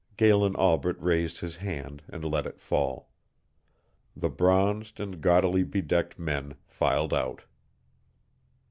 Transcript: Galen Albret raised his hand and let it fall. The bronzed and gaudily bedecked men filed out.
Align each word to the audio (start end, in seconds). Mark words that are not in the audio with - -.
Galen 0.17 0.55
Albret 0.55 0.99
raised 0.99 1.41
his 1.41 1.57
hand 1.57 2.01
and 2.09 2.25
let 2.25 2.47
it 2.47 2.59
fall. 2.59 3.11
The 4.17 4.31
bronzed 4.31 4.99
and 4.99 5.21
gaudily 5.21 5.61
bedecked 5.61 6.17
men 6.17 6.55
filed 6.65 7.13
out. 7.13 7.43